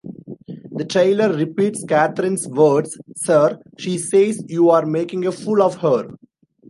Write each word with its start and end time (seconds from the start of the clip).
The 0.71 0.83
taylor 0.83 1.31
repeats 1.31 1.83
Katherine's 1.87 2.47
words: 2.47 2.97
Sir, 3.15 3.59
she 3.77 3.99
says 3.99 4.43
you're 4.47 4.83
making 4.87 5.27
a 5.27 5.31
fool 5.31 5.61
of 5.61 5.75
her. 5.77 6.15